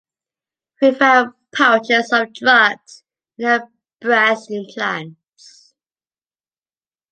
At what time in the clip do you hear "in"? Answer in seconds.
3.37-3.45